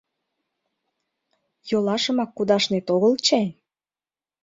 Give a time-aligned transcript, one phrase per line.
[1.69, 3.47] —Йолашымак кудашнет огыл чай?